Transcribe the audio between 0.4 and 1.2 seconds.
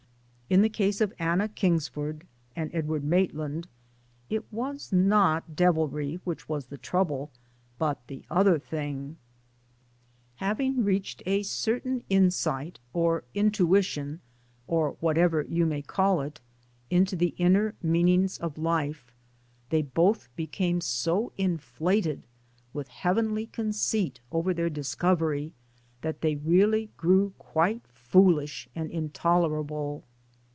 In the case of